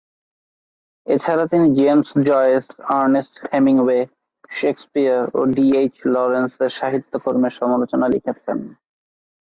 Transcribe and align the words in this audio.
এছাড়া 1.07 1.43
তিনি 1.47 1.65
James 1.77 2.09
Joyce, 2.27 2.65
Ernest 2.97 3.35
Hemingway, 3.49 3.99
Shakespeare 4.51 5.21
ও 5.33 5.39
ডি 5.55 5.65
এইচ 5.79 5.95
লরেন্স 6.13 6.53
এর 6.61 6.71
সাহিত্যকর্মের 6.79 7.53
সমালোচনা 7.59 8.05
লিখেছেন। 8.13 8.59